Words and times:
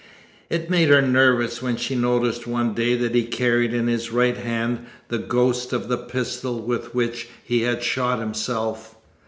It 0.49 0.67
made 0.67 0.89
her 0.89 0.99
nervous 1.03 1.61
when 1.61 1.75
she 1.75 1.93
noticed 1.93 2.47
one 2.47 2.73
day 2.73 2.95
that 2.95 3.13
he 3.13 3.23
carried 3.23 3.71
in 3.71 3.85
his 3.85 4.11
right 4.11 4.35
hand 4.37 4.87
the 5.09 5.19
ghost 5.19 5.73
of 5.73 5.89
the 5.89 5.97
pistol 5.97 6.59
with 6.59 6.95
which 6.95 7.29
he 7.43 7.61
had 7.61 7.83
shot 7.83 8.17
himself. 8.17 8.95